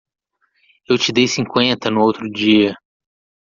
Eu 0.89 0.97
te 0.97 1.11
dei 1.13 1.27
cinquenta 1.27 1.91
no 1.91 2.01
outro 2.01 2.27
dia. 2.31 2.73